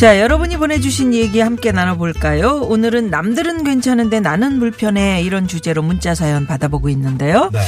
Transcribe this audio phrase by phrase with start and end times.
[0.00, 2.62] 자, 여러분이 보내주신 얘기 함께 나눠볼까요?
[2.62, 7.50] 오늘은 남들은 괜찮은데 나는 불편해 이런 주제로 문자 사연 받아보고 있는데요.
[7.52, 7.60] 네.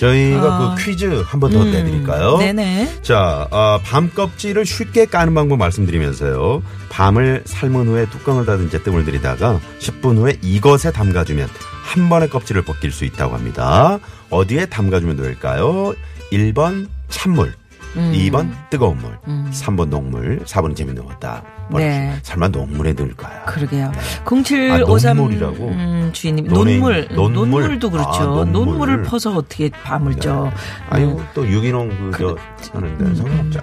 [0.00, 0.74] 저희가 어.
[0.74, 2.38] 그 퀴즈 한 번더 음, 내드릴까요?
[2.38, 3.02] 네네.
[3.02, 6.62] 자, 어, 밤 껍질을 쉽게 까는 방법 말씀드리면서요.
[6.88, 11.46] 밤을 삶은 후에 뚜껑을 닫은 채 뜸을 들이다가 10분 후에 이것에 담가주면
[11.84, 13.98] 한 번에 껍질을 벗길 수 있다고 합니다.
[14.30, 15.94] 어디에 담가주면 될까요?
[16.32, 17.52] 1번 찬물,
[17.96, 18.12] 음.
[18.12, 19.18] 2번 뜨거운 물,
[19.52, 21.42] 3번 녹물, 4번 재미 넣었다.
[21.74, 22.14] 네.
[22.22, 23.42] 설마 녹물에 넣을까요?
[23.46, 23.90] 그러게요.
[23.92, 23.98] 네.
[24.24, 25.68] 0753 아, 논물이라고?
[25.68, 27.48] 음, 주인님 논에 논물, 논물?
[27.50, 28.08] 논물도 그렇죠.
[28.10, 28.52] 아, 논물.
[28.52, 30.52] 논물을 퍼서 어떻게 밤을 쪄.
[30.90, 31.26] 아유, 음.
[31.34, 33.60] 또 유기농 그, 저, 하는데 상관없죠.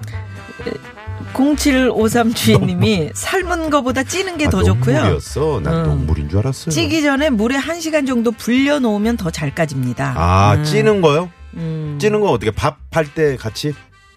[1.33, 4.95] 0753 주인님이 삶은 거보다 찌는 게더 아, 좋고요.
[4.95, 5.61] 녹물이었어.
[5.63, 5.83] 난 음.
[5.83, 6.71] 녹물인 줄 알았어요.
[6.71, 10.13] 찌기 전에 물에 1시간 정도 불려 놓으면 더 잘 까집니다.
[10.15, 10.63] 아, 음.
[10.63, 11.29] 찌는 거요?
[11.55, 11.97] 음.
[11.99, 13.73] 찌는 거 어떻게 밥 할 때 같이?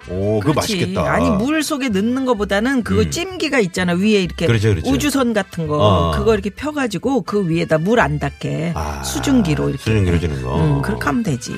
[0.08, 0.76] 오, 그거 그렇지.
[0.76, 1.12] 맛있겠다.
[1.12, 3.10] 아니 물 속에 넣는 것보다는 그거 음.
[3.10, 4.90] 찜기가 있잖아 위에 이렇게 그렇지, 그렇지.
[4.90, 6.10] 우주선 같은 거 어.
[6.12, 10.60] 그거 이렇게 펴가지고 그 위에다 물 안 닿게 아, 수증기로 이렇게 수증기로 찌는 거.
[10.60, 11.54] 음, 그렇게 하면 되지.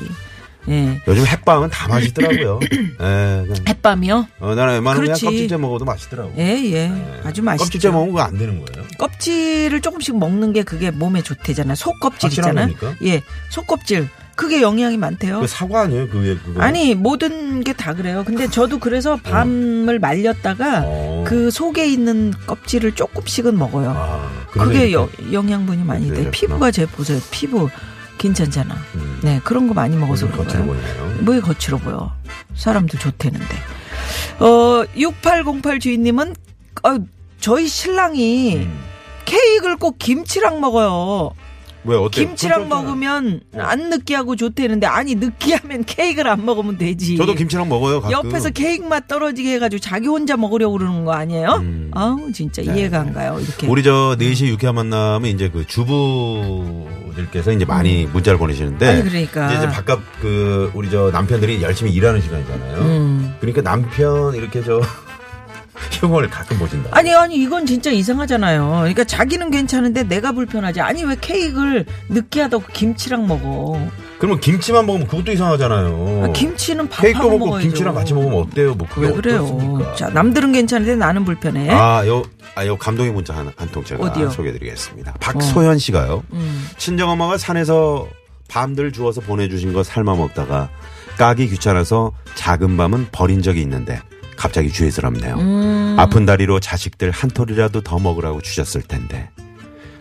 [0.68, 1.00] 예.
[1.08, 2.60] 요즘 햇밤은 다 맛있더라고요.
[3.00, 3.44] 예.
[3.68, 4.26] 햇밤이요?
[4.40, 5.18] 어, 나는 웬만하면 그냥.
[5.18, 6.32] 껍질째 먹어도 맛있더라고.
[6.36, 6.72] 예, 예.
[6.74, 6.92] 예.
[7.24, 7.64] 아주 맛있죠.
[7.64, 8.86] 껍질째 먹으면 그거 안 되는 거예요.
[8.98, 11.74] 껍질을 조금씩 먹는 게 그게 몸에 좋대잖아.
[11.74, 12.60] 속 껍질 확실한 있잖아.
[12.66, 12.94] 겁니까?
[13.04, 13.22] 예.
[13.50, 14.08] 속 껍질.
[14.38, 15.40] 그게 영양이 많대요.
[15.40, 16.08] 그 사과 아니에요?
[16.08, 16.62] 그 위에 그거.
[16.62, 18.22] 아니 모든 게 다 그래요.
[18.24, 21.24] 근데 저도 그래서 밤을 말렸다가 어.
[21.26, 23.90] 그 속에 있는 껍질을 조금씩은 먹어요.
[23.96, 24.92] 아, 그러네, 그게.
[24.92, 26.30] 여- 영양분이 많이 돼.
[26.30, 27.20] 피부가 제 보세요.
[27.32, 27.68] 피부
[28.18, 28.76] 괜찮잖아.
[28.94, 29.18] 음.
[29.24, 31.18] 네 그런 거 많이 먹어서 그런 거예요.
[31.22, 32.12] 뭐에 거칠어 보여.
[32.54, 33.56] 사람들 좋대는데.
[34.38, 36.34] 어 6808 주인님은
[36.84, 36.96] 어,
[37.40, 38.78] 저희 신랑이 음.
[39.24, 41.32] 케이크를 꼭 김치랑 먹어요.
[41.84, 42.24] 왜 어때?
[42.24, 47.16] 김치랑 먹으면 안 느끼하고 좋대는데 아니 느끼하면 케이크를 안 먹으면 되지.
[47.16, 48.00] 저도 김치랑 먹어요.
[48.00, 48.12] 가끔.
[48.12, 51.60] 옆에서 케이크 맛 떨어지게 해가지고 자기 혼자 먹으려고 그러는 거 아니에요?
[51.62, 51.90] 음.
[51.94, 52.74] 아우 진짜 네.
[52.74, 53.38] 이해가 안 가요.
[53.40, 53.66] 이렇게.
[53.66, 58.86] 우리 저 4시 유쾌한 만남은 이제 그 주부들께서 이제 많이 문자를 보내시는데.
[58.86, 59.46] 아니, 그러니까.
[59.52, 62.78] 이제, 이제 바깥 그 우리 저 남편들이 열심히 일하는 시간이잖아요.
[62.82, 63.34] 음.
[63.40, 64.80] 그러니까 남편 이렇게 저
[65.92, 66.90] 흉을 가끔 보신다.
[66.92, 68.68] 아니 아니 이건 진짜 이상하잖아요.
[68.80, 70.80] 그러니까 자기는 괜찮은데 내가 불편하지.
[70.80, 73.80] 아니 왜 케이크를 느끼하다고 김치랑 먹어?
[74.18, 76.22] 그러면 김치만 먹으면 그것도 이상하잖아요.
[76.24, 77.68] 아, 김치는 케이크도 밥하고 먹고 먹어야죠.
[77.68, 78.74] 김치랑 같이 먹으면 어때요?
[78.74, 79.44] 뭐 그게 왜 그래요?
[79.44, 79.94] 어떻습니까?
[79.94, 81.70] 자 남들은 괜찮은데 나는 불편해.
[81.70, 82.22] 아, 요,
[82.56, 84.30] 아, 요 감동의 문자 한, 한통 제가 어디요?
[84.30, 85.14] 소개해드리겠습니다.
[85.20, 86.24] 박소현 씨가요.
[86.32, 86.68] 음.
[86.76, 88.08] 친정 엄마가 산에서
[88.48, 90.68] 밤들 주워서 보내주신 거 삶아 먹다가
[91.18, 94.00] 까기 귀찮아서 작은 밤은 버린 적이 있는데
[94.38, 95.34] 갑자기 죄스럽네요.
[95.36, 95.96] 음.
[95.98, 99.30] 아픈 다리로 자식들 한 톨이라도 더 먹으라고 주셨을 텐데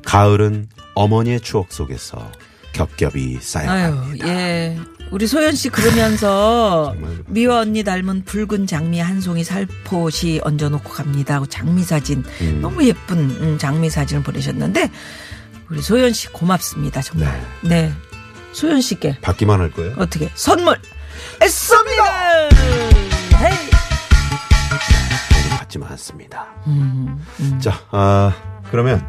[0.05, 2.31] 가을은 어머니의 추억 속에서
[2.71, 4.27] 겹겹이 아유 쌓여갑니다.
[4.27, 4.77] 예.
[5.09, 11.35] 우리 소연 씨 그러면서 정말 미화 언니 닮은 붉은 장미 한 송이 살포시 얹어놓고 갑니다
[11.35, 12.59] 하고 장미 사진 음.
[12.61, 14.91] 너무 예쁜 음, 장미 사진을 보내셨는데
[15.69, 17.91] 우리 소연 씨 고맙습니다 정말 네,
[18.51, 19.95] 소연 씨께 받기만 할 거예요?
[19.97, 20.77] 어떻게 선물
[23.41, 23.76] 헤이.
[25.67, 26.47] 받지만 않습니다.
[26.65, 27.59] 음, 음.
[27.59, 28.33] 자, 아,
[28.71, 29.05] 그러면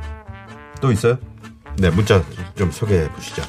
[0.80, 1.18] 또 있어요?
[1.78, 2.22] 네, 문자
[2.56, 3.42] 좀 소개해 보시죠.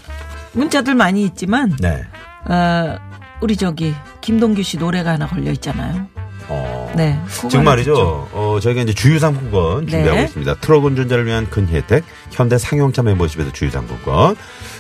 [0.53, 2.03] 문자들 많이 있지만 네.
[2.46, 2.97] 어,
[3.42, 6.08] 우리 저기 김동규 씨 노래가 하나 걸려 있잖아요
[6.47, 6.92] 어.
[6.96, 8.30] 네 지금 말이죠.
[8.31, 10.24] 어, 저희가 이제 주유상품권 준비하고 네.
[10.24, 10.56] 있습니다.
[10.56, 14.36] 트럭 운전자를 위한 큰 혜택, 현대 상용차 멤버십에서 주유상품권.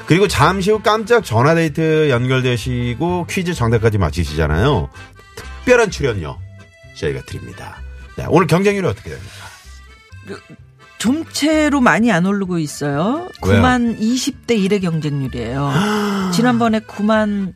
[0.07, 4.89] 그리고 잠시 후 깜짝 전화데이트 연결되시고 퀴즈 정답까지 맞히시잖아요.
[5.35, 6.37] 특별한 출연료
[6.95, 7.77] 저희가 드립니다.
[8.19, 9.33] 네, 오늘 경쟁률이 어떻게 됩니까?
[10.97, 13.29] 좀채로 많이 안 오르고 있어요.
[13.45, 13.61] 왜요?
[13.61, 15.71] 9만 20대 1의 경쟁률이에요.
[16.35, 17.53] 지난번에 9만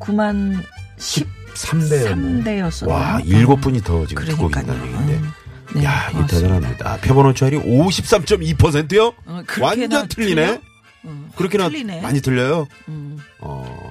[0.00, 0.60] 9만
[0.98, 2.90] 3대 13대 였어요.
[2.90, 4.48] 와, 일곱 분이 더 지금 듣고.
[4.48, 5.12] 계신다는 얘기인데.
[5.14, 5.32] 음.
[5.76, 6.26] 네, 야, 이.
[6.26, 6.96] 대단합니다.
[6.98, 9.12] 표본 오차율이 53.2%요?
[9.26, 10.60] 어, 완전 틀리네.
[11.04, 12.00] 어, 그렇게나 틀리네.
[12.00, 12.66] 많이 틀려요.
[12.88, 13.83] 음, 어,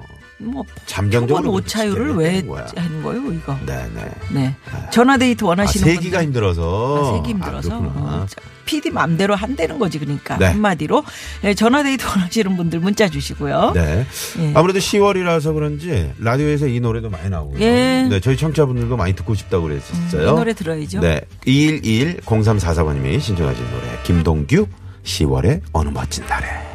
[0.44, 2.44] 뭐 잠정적으로 오차율을 왜.
[2.76, 3.58] 하는 거예요, 이거?
[3.66, 4.10] 네, 네.
[4.32, 4.56] 네.
[4.90, 6.98] 전화 데이트 아, 원하시는 세기가 분들 힘들어서.
[6.98, 8.00] 아, 세기 힘들어서 아, 그렇구나.
[8.16, 8.26] 어,
[8.64, 10.46] PD 맘대로 한다는 거지 그러니까 네.
[10.46, 11.04] 한마디로
[11.42, 13.72] 네, 전화 데이트 원하시는 분들 문자 주시고요.
[13.74, 14.06] 네.
[14.38, 14.52] 예.
[14.54, 17.60] 아무래도 10월이라서 그런지 라디오에서 이 노래도 많이 나오고요.
[17.60, 18.06] 예.
[18.08, 20.34] 네, 저희 청취자분들도 많이 듣고 싶다고 이 그랬었어요.
[20.36, 21.00] 노래 들어야죠.
[21.00, 21.20] 네.
[21.46, 24.02] 211-0344번님이 신청하신 노래.
[24.04, 24.66] 김동규
[25.04, 26.73] 10월의 어느 멋진 날에.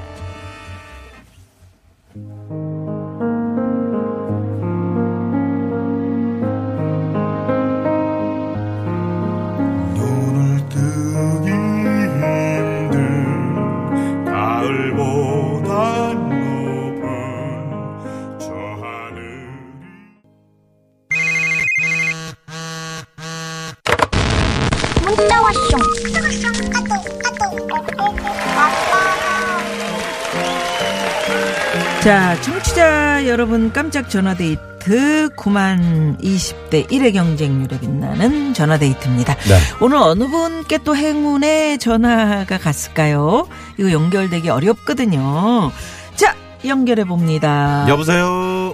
[33.29, 39.35] 여러분 깜짝 전화데이트 9만 20대 1의 경쟁률에 빛나는 전화데이트입니다.
[39.35, 39.55] 네.
[39.81, 43.47] 오늘 어느 분께 또 행운의 전화가 갔을까요?
[43.77, 45.71] 이거 연결되기 어렵거든요.
[46.15, 46.35] 자,
[46.65, 47.85] 연결해 봅니다.
[47.87, 48.73] 여보세요.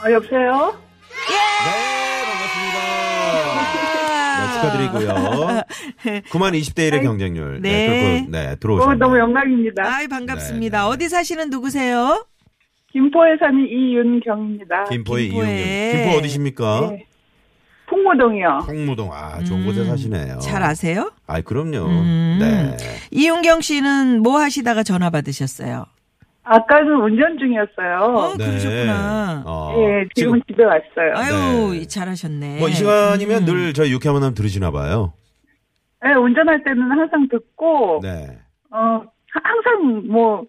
[0.00, 0.74] 아, 여보세요?
[1.68, 2.78] 네, 반갑습니다.
[4.40, 5.62] 네, 축하드리고요.
[6.30, 7.60] 9만 20대 1의 경쟁률.
[7.60, 8.18] 네, 네.
[8.20, 8.98] 뚫고, 네, 어, 들어오셨네요.
[8.98, 9.82] 너무 영광입니다.
[9.84, 10.78] 아이, 반갑습니다.
[10.78, 10.90] 네, 네.
[10.90, 12.24] 어디 사시는 누구세요?
[12.92, 14.84] 김포에 사는 이윤경입니다.
[14.84, 15.90] 김포의 김포에.
[15.90, 16.02] 이용경.
[16.04, 16.88] 김포 어디십니까?
[16.90, 17.06] 네.
[17.88, 18.48] 풍무동이요.
[18.66, 19.10] 홍무동.
[19.12, 20.38] 아, 좋은 곳에 음, 사시네요.
[20.38, 21.10] 잘 아세요?
[21.26, 21.86] 아이, 그럼요.
[21.86, 22.38] 음.
[22.40, 22.76] 네.
[23.10, 25.84] 이윤경 씨는 뭐 하시다가 전화 받으셨어요?
[26.44, 27.98] 아까는 운전 중이었어요.
[28.16, 29.42] 어, 그러셨구나.
[29.46, 31.12] 어, 예, 지금 집에 왔어요.
[31.14, 31.86] 아유, 네.
[31.86, 32.58] 잘하셨네.
[32.58, 33.44] 뭐 이 시간이면 음.
[33.46, 35.12] 늘 저희 유쾌한 만남 들으시나 봐요.
[36.04, 38.38] 예, 운전할 때는 항상 듣고, 네.
[38.70, 39.04] 어, 하-
[39.44, 40.42] 항상 뭐,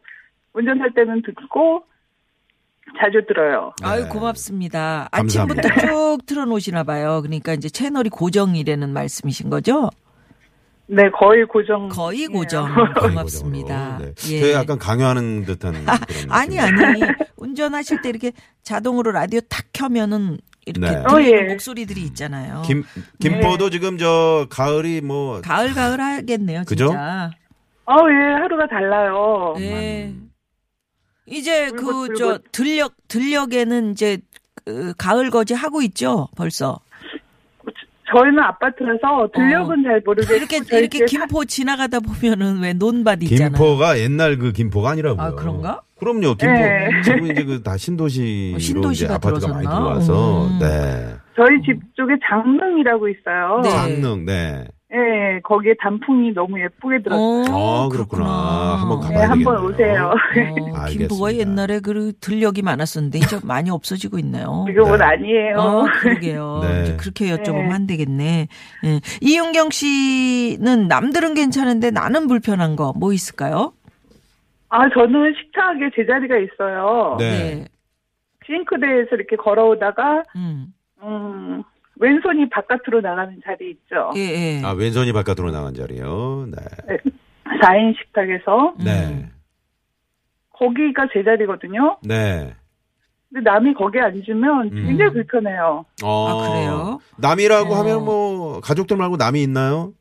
[0.54, 1.84] 운전할 때는 듣고,
[3.00, 3.74] 자주 들어요.
[3.82, 4.10] 아유 네.
[4.10, 5.10] 고맙습니다.
[5.12, 5.62] 감사합니다.
[5.68, 7.22] 아침부터 쭉 틀어놓으시나 봐요.
[7.22, 9.90] 그러니까 이제 채널이 고정이라는 말씀이신 거죠?
[10.88, 11.90] 네, 거의 고정.
[11.90, 12.68] 거의 고정.
[12.96, 13.98] 거의 고맙습니다.
[14.00, 14.06] 네.
[14.32, 14.40] 예.
[14.42, 15.88] 저희 약간 강요하는 듯한 그런
[16.30, 16.60] 아니.
[16.60, 17.02] 아니
[17.38, 18.32] 운전하실 때 이렇게
[18.64, 21.04] 자동으로 라디오 탁 켜면은 이렇게 네.
[21.04, 21.42] 들리는 어, 예.
[21.54, 22.62] 목소리들이 있잖아요.
[22.66, 22.84] 김
[23.20, 26.64] 김포도 지금 저 가을이 뭐 가을 가을 하겠네요.
[26.68, 26.88] 그죠?
[26.88, 27.32] 진짜.
[27.86, 29.56] 어, 예, 하루가 달라요.
[29.58, 30.14] 네.
[31.26, 32.14] 이제 그.
[32.18, 34.18] 저 들녘 들녘에는 이제
[34.66, 36.28] 그 가을 거지 하고 있죠.
[36.36, 36.80] 벌써.
[38.12, 40.38] 저희는 아파트라서 들녘은 잘 모르겠고, 어.
[40.38, 43.50] 이렇게 이렇게 김포 지나가다 보면은 왜 논밭 있잖아요.
[43.50, 45.22] 김포가 옛날 그 김포가 아니라고요.
[45.26, 45.82] 아, 그런가?
[45.98, 46.36] 그럼요.
[46.36, 46.90] 김포 네.
[47.04, 49.80] 지금 이제 그 다 신도시로 어, 신도시가 이제 아파트가 많이 들어섰나?
[49.80, 50.60] 들어와서 음.
[50.60, 51.16] 네.
[51.36, 53.62] 저희 집 쪽에 장릉이라고 있어요.
[53.64, 53.70] 네.
[53.70, 54.68] 장릉 네.
[54.96, 57.46] 예, 거기에 단풍이 너무 예쁘게 들었어요.
[57.52, 58.78] 어, 아, 그렇구나.
[58.80, 60.06] 한번 네, 가봐야 한번 되겠네요.
[60.06, 60.06] 오세요.
[60.06, 60.88] 어, 알겠습니다.
[61.08, 64.66] 김포가 옛날에 그 들녘이 많았었는데 이제 많이 없어지고 있네요.
[64.68, 65.04] 지금은 네.
[65.04, 65.58] 아니에요.
[65.58, 66.60] 어, 그러게요.
[66.64, 66.82] 네.
[66.84, 67.74] 이제 그렇게 여쭤보면 네.
[67.74, 68.48] 안 되겠네.
[68.86, 69.00] 예.
[69.22, 73.74] 이윤경 씨는 남들은 괜찮은데 나는 불편한 거 뭐 있을까요?
[74.70, 77.16] 아, 저는 식탁에 제자리가 있어요.
[77.20, 77.66] 네.
[78.46, 80.74] 싱크대에서 이렇게 걸어오다가, 음.
[81.02, 81.64] 음,
[82.00, 84.12] 왼손이 바깥으로 나가는 자리 있죠.
[84.16, 84.62] 예, 예.
[84.64, 86.48] 아, 왼손이 바깥으로 나간 자리요.
[86.52, 86.98] 네.
[87.62, 88.74] 4인 식탁에서.
[88.84, 89.06] 네.
[89.08, 89.30] 음.
[90.52, 91.98] 거기가 제 자리거든요.
[92.04, 92.54] 네.
[93.32, 94.86] 근데 남이 거기에 앉으면 음.
[94.86, 95.86] 굉장히 불편해요.
[96.04, 97.00] 어, 아, 그래요?
[97.18, 97.78] 남이라고 어.
[97.80, 99.94] 하면 뭐 가족들 말고 남이 있나요?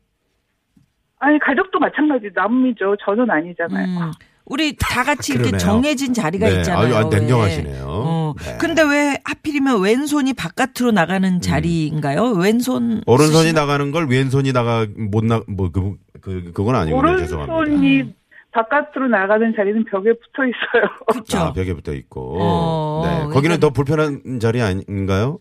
[1.19, 2.29] 아니, 가족도 마찬가지.
[2.33, 2.95] 남이죠.
[3.05, 3.87] 저는 아니잖아요.
[3.87, 4.11] 음.
[4.45, 5.65] 우리 다 같이 이렇게 그러네요.
[5.65, 6.57] 정해진 자리가 네.
[6.57, 6.85] 있잖아요.
[6.85, 7.17] 아유, 아, 왜.
[7.19, 7.85] 냉정하시네요.
[8.33, 8.43] 어.
[8.43, 8.57] 네.
[8.59, 12.31] 근데 왜 하필이면 왼손이 바깥으로 나가는 자리인가요?
[12.33, 13.61] 왼손 오른손이 쓰시나?
[13.61, 16.75] 나가는 걸 왼손이 나가 못 나 뭐그 그 그건.
[17.17, 17.53] 죄송합니다.
[17.55, 18.13] 오른손이
[18.51, 20.89] 바깥으로 나가는 자리는 벽에 붙어 있어요.
[21.11, 21.37] 그쵸?
[21.39, 22.37] 아, 벽에 붙어 있고.
[22.39, 23.09] 어, 네.
[23.15, 25.39] 그러니까- 거기는 더 불편한 자리 아닌가요?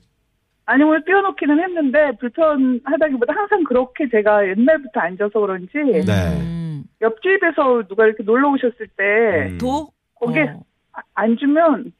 [0.65, 6.41] 아니, 오늘 띄워놓기는 했는데, 불편하다기보다 항상 그렇게 제가 옛날부터 앉아서 그런지, 네.
[6.41, 6.85] 음.
[7.03, 9.59] 옆집에서 누가 이렇게 놀러 오셨을 때, 음.
[9.59, 10.63] 도 거기에 어.
[10.95, 11.93] 아- 앉으면,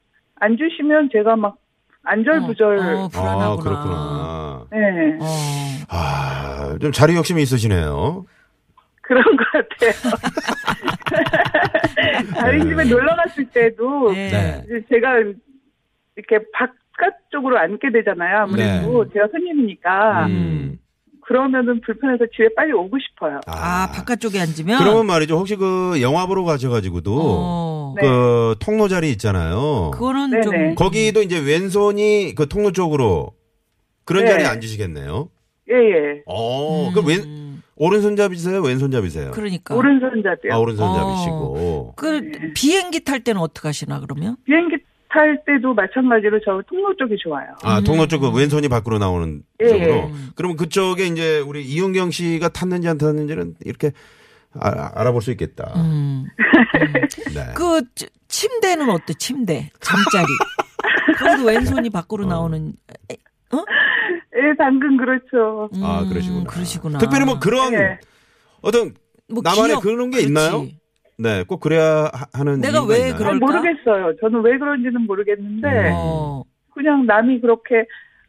[0.43, 1.57] 앉으시면 제가 막
[2.05, 3.63] 안절부절, 어, 아, 불안하구나.
[3.63, 4.67] 그렇구나.
[4.73, 5.27] 네, 어.
[5.89, 8.27] 아, 좀 자리 욕심이 있으시네요.
[9.03, 9.93] 그런 것 같아요.
[12.35, 14.65] 다른 집에 놀러 갔을 때도, 네.
[14.69, 14.81] 네.
[14.89, 15.19] 제가
[16.17, 18.39] 이렇게 바깥쪽으로 앉게 되잖아요.
[18.39, 20.27] 아무래도 제가 손님이니까.
[20.27, 20.79] 음.
[21.33, 23.41] 그러면은 불편해서 집에 빨리 오고 싶어요.
[23.47, 25.39] 아, 바깥쪽에 앉으면 그러면 말이죠.
[25.39, 27.95] 혹시 그 영화 보러 가셔가지고도 어.
[27.97, 28.03] 네.
[28.07, 29.93] 그 통로 자리 있잖아요.
[29.95, 30.43] 그거는 네네.
[30.43, 33.33] 좀 거기도 이제 왼손이 그 통로 쪽으로
[34.05, 34.31] 그런 네.
[34.31, 35.31] 자리에 앉으시겠네요.
[35.71, 36.23] 예, 예.
[36.27, 38.61] 어, 음, 그 왼, 오른손잡이세요?
[38.61, 39.31] 왼손잡이세요?
[39.31, 40.53] 그러니까 오른손잡이요.
[40.53, 41.95] 아, 오른손잡이시고.
[41.97, 44.37] 그 비행기 탈 때는 어떻게 하시나 그러면?
[44.45, 44.77] 비행기
[45.13, 47.49] 탈 때도 마찬가지로 저 통로 쪽이 좋아요.
[47.63, 47.85] 아, 음.
[47.85, 49.91] 통로 쪽, 그 왼손이 밖으로 나오는 예, 쪽으로.
[49.95, 50.11] 예.
[50.35, 53.93] 그러면 그쪽에 이제 우리 이윤경 씨가 탔는지 안 탔는지는 이렇게
[54.59, 55.73] 아, 알아볼 수 있겠다.
[55.77, 56.25] 음.
[57.35, 57.53] 네.
[57.55, 59.13] 그 치- 침대는 어때?
[59.15, 60.27] 침대 잠자리.
[61.19, 62.73] 거기도 왼손이 밖으로 나오는.
[63.11, 63.17] 에,
[63.55, 65.69] 예, 당근 그렇죠.
[65.75, 66.45] 음, 아, 그러시구나.
[66.45, 66.99] 그러시구나.
[66.99, 67.99] 특별히 뭐 그런 네.
[68.63, 68.95] 어떤
[69.29, 70.27] 뭐 나만의 기억, 그런 게 그렇지.
[70.27, 70.67] 있나요?
[71.19, 73.17] 네, 꼭 그래야 하- 하는 내가 이유가 왜 있나요?
[73.17, 73.47] 그럴- 그럴까?
[73.61, 74.17] 모르겠어요.
[74.21, 76.43] 저는 왜 그런지는 모르겠는데 어.
[76.75, 77.85] 그냥 남이 그렇게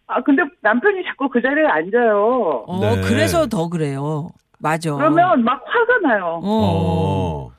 [0.07, 2.63] 아 근데 남편이 자꾸 그 자리에 앉아요.
[2.67, 3.01] 어, 네.
[3.01, 4.29] 그래서 더 그래요.
[4.59, 4.93] 맞아.
[4.93, 6.39] 그러면 막 화가 나요.
[6.43, 7.49] 어.
[7.49, 7.53] 어.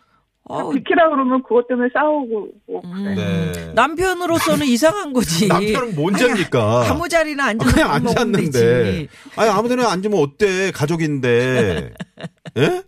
[0.47, 2.93] 어, 비키라 그러면 그것 때문에 싸우고 뭐 음.
[2.93, 3.15] 그래.
[3.15, 3.73] 네.
[3.75, 5.49] 남편으로서는 이상한 거지.
[5.49, 6.91] 남편은 뭔 죄입니까?
[6.91, 8.51] 아무 자리나 앉아서 그냥 밥 먹으면 앉았는데.
[8.53, 9.09] 되지.
[9.37, 10.71] 아니 아무 데나 앉으면 어때?
[10.71, 11.95] 가족인데.
[12.59, 12.83] 예?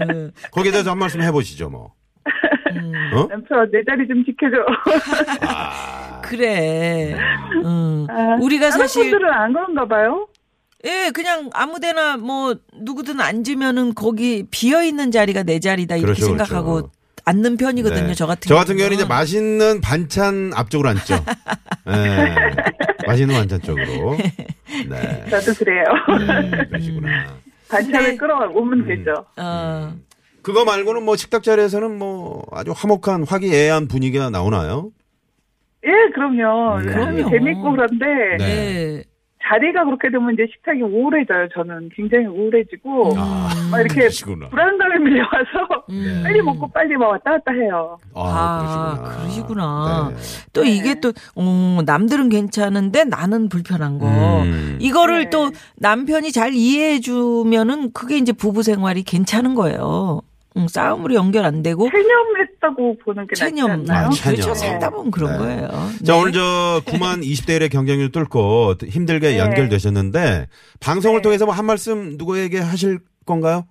[0.00, 1.92] 음, 거기에 대해서 한 말씀 해보시죠, 뭐.
[3.14, 3.28] 어?
[3.28, 4.56] 남편 내 자리 좀 지켜줘.
[5.42, 6.20] 아.
[6.22, 7.16] 그래.
[7.64, 8.06] 음.
[8.10, 10.28] 아, 우리가 다른 사실 분들은 안 그런가 봐요.
[10.84, 16.74] 예, 그냥 아무데나 뭐 누구든 앉으면은 거기 비어 있는 자리가 내 자리다 이렇게 그렇죠, 생각하고
[16.74, 16.90] 그렇죠.
[17.24, 18.08] 앉는 편이거든요.
[18.08, 18.14] 네.
[18.14, 21.14] 저 같은 저 같은 경우는 이제 맛있는 반찬 앞쪽으로 앉죠.
[21.88, 22.34] 예.
[23.06, 24.16] 맛있는 반찬 쪽으로.
[24.88, 25.24] 네.
[25.30, 25.84] 저도 그래요.
[26.50, 27.36] 네, 그러시구나.
[27.68, 28.16] 반찬을 네.
[28.16, 28.86] 끌어오면 음.
[28.86, 29.24] 되죠.
[29.36, 29.92] 어.
[30.42, 34.90] 그거 말고는 뭐 식탁 자리에서는 뭐 아주 화목한 화기애애한 분위기가 나오나요?
[35.84, 36.76] 예, 그럼요.
[36.78, 36.86] 음.
[36.86, 37.30] 그럼요.
[37.30, 38.06] 재밌고 그런데
[38.38, 39.04] 네.
[39.46, 39.48] 예.
[39.48, 41.48] 자리가 그렇게 되면 이제 식탁이 우울해져요.
[41.54, 44.48] 저는 굉장히 우울해지고 아, 막 이렇게 그러시구나.
[44.48, 46.20] 불안감이 밀려와서 음.
[46.24, 47.98] 빨리 먹고 빨리 막 왔다 갔다 해요.
[48.14, 49.18] 아, 아, 그러시구나.
[49.20, 50.10] 그러시구나.
[50.14, 50.16] 네.
[50.52, 54.06] 또 이게 또, 어, 남들은 괜찮은데 나는 불편한 거.
[54.42, 54.78] 음.
[54.80, 55.30] 이거를 네.
[55.30, 60.22] 또 남편이 잘 이해해 주면은 그게 이제 부부 생활이 괜찮은 거예요.
[60.56, 61.88] 음, 싸움으로 연결 안 되고.
[61.90, 63.68] 체념했다고 보는 게 체념.
[63.84, 64.06] 낫지 않나요?
[64.06, 64.34] 아, 체념.
[64.36, 64.54] 그렇죠.
[64.54, 65.38] 살다 보면 그런 네.
[65.38, 65.68] 거예요.
[66.04, 66.18] 자, 네.
[66.20, 69.38] 오늘 저 9만 20대 1의 경쟁률 뚫고 힘들게 네.
[69.38, 70.46] 연결되셨는데
[70.80, 71.22] 방송을 네.
[71.22, 73.66] 통해서 뭐 한 말씀 누구에게 하실 건가요?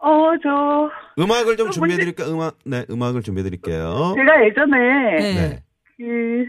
[0.00, 0.90] 어, 저
[1.22, 2.32] 음악을 좀 어, 준비해 드릴까 요?
[2.34, 4.14] 음악 네, 음악을 준비해 드릴게요.
[4.16, 4.76] 제가 예전에
[5.18, 5.34] 네.
[5.34, 5.62] 네.
[5.96, 6.44] 그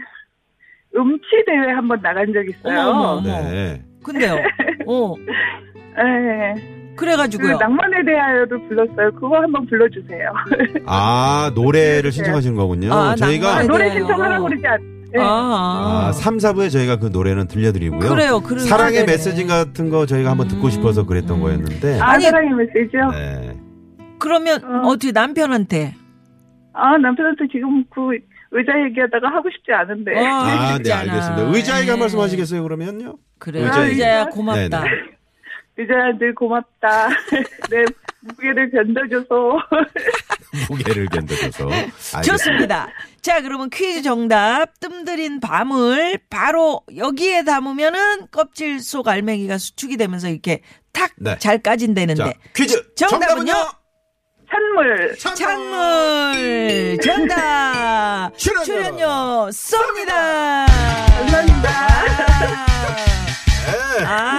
[0.96, 2.80] 음치 대회 한번 나간 적 있어요.
[2.88, 3.20] 어머, 어머.
[3.22, 3.82] 네.
[4.04, 4.36] 근데요.
[4.86, 5.14] 어.
[5.96, 6.79] 네.
[7.00, 7.56] 그 그래가지고요.
[7.56, 9.10] 낭만에 대하여도 불렀어요.
[9.14, 10.30] 그거 한번 불러주세요.
[10.86, 12.92] 아, 노래를 신청하시는 거군요.
[12.92, 13.98] 아, 저희가 낭만에 노래 대하여.
[14.00, 14.80] 신청하라고 그러지 않.
[15.12, 15.18] 네.
[15.20, 16.12] 아, 아, 아.
[16.12, 18.00] 3, 4부에 저희가 그 노래는 들려드리고요.
[18.10, 18.40] 그래요.
[18.40, 18.60] 그래요.
[18.66, 19.06] 사랑의 네네.
[19.12, 21.42] 메시지 같은 거 저희가 한번 듣고 음, 싶어서 그랬던 음.
[21.42, 22.00] 거였는데.
[22.00, 23.08] 아, 아니- 사랑의 메시지요?
[23.12, 23.56] 네.
[24.18, 24.88] 그러면 어.
[24.88, 25.94] 어떻게 남편한테?
[26.74, 28.00] 아, 남편한테 지금 그
[28.52, 30.12] 의자 얘기하다가 하고 싶지 않은데.
[30.16, 30.92] 어, 아, 네.
[30.92, 31.42] 알겠습니다.
[31.56, 32.00] 의자에게 한 네.
[32.00, 33.14] 말씀 하시겠어요, 그러면요?
[33.38, 33.60] 그래.
[33.62, 33.90] 의자에게.
[33.92, 34.80] 의자야 고맙다.
[34.82, 35.19] 네네.
[35.80, 37.08] 의자야 늘 고맙다.
[37.70, 37.84] 내
[38.20, 39.58] 무게를 견뎌줘서.
[40.68, 41.64] 무게를 견뎌줘서.
[41.64, 42.22] 알겠습니다.
[42.22, 42.88] 좋습니다.
[43.22, 50.60] 자, 그러면 퀴즈 정답 뜸들인 밤을 바로 여기에 담으면은 껍질 속 알맹이가 수축이 되면서 이렇게
[50.92, 51.38] 탁 네.
[51.38, 52.94] 잘 까진다는데 자, 퀴즈.
[52.94, 53.52] 정답은요?
[53.52, 53.70] 정답은요?
[54.50, 55.16] 찬물.
[55.16, 58.64] 찬물 정답 출연료.
[58.64, 59.06] 출연료
[59.50, 60.66] 쏩니다.
[61.16, 61.70] 감사합니다.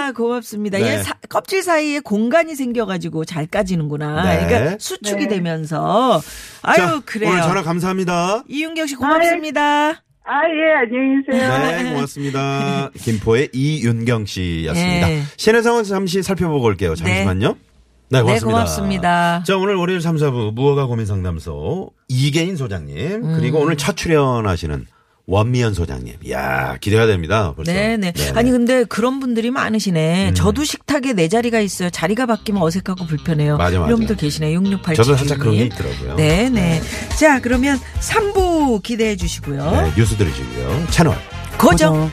[0.02, 0.08] 네.
[0.08, 0.78] 아 고맙습니다.
[0.78, 0.94] 네.
[0.94, 4.22] 얘 사- 껍질 사이에 공간이 생겨가지고 잘 까지는구나.
[4.24, 4.46] 네.
[4.46, 5.28] 그러니까 수축이 네.
[5.28, 6.20] 되면서
[6.62, 7.30] 아유 자, 그래요.
[7.30, 8.44] 오늘 전화 감사합니다.
[8.48, 10.02] 이윤경 씨 고맙습니다.
[10.24, 11.82] 아, 예, 안녕히 계세요.
[11.82, 12.90] 네, 고맙습니다.
[12.98, 15.06] 김포의 이윤경 씨였습니다.
[15.08, 15.22] 네.
[15.36, 16.94] 시내 상황 잠시 살펴보고 올게요.
[16.94, 17.48] 잠시만요.
[17.48, 18.46] 네, 네 고맙습니다.
[18.46, 19.42] 고맙습니다.
[19.44, 23.36] 자, 오늘 월요일 3, 4부 무허가 고민 상담소 이계인 소장님 음.
[23.36, 24.86] 그리고 오늘 첫 출연하시는
[25.26, 26.16] 원미연 소장님.
[26.24, 27.52] 이야, 기대가 됩니다.
[27.54, 27.72] 벌써.
[27.72, 28.12] 네네.
[28.12, 28.38] 네네.
[28.38, 30.30] 아니 근데 그런 분들이 많으시네.
[30.30, 30.34] 음.
[30.34, 31.90] 저도 식탁에 내 자리가 있어요.
[31.90, 33.56] 자리가 바뀌면 어색하고 불편해요.
[33.56, 33.86] 맞아, 맞아.
[33.88, 34.52] 이런 분들 계시네.
[34.54, 34.96] 6687.
[34.96, 36.16] 저도 살짝 그런 게 있더라고요.
[36.16, 36.80] 네네.
[37.18, 39.70] 자 그러면 3부 기대해 주시고요.
[39.70, 40.86] 네, 뉴스 들으시고요.
[40.90, 41.16] 채널
[41.58, 42.10] 고정.